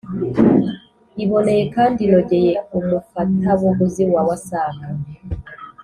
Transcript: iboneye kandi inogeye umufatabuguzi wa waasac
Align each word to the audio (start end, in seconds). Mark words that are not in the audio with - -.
iboneye 1.23 1.63
kandi 1.75 1.99
inogeye 2.07 2.51
umufatabuguzi 2.77 4.03
wa 4.13 4.21
waasac 4.27 4.77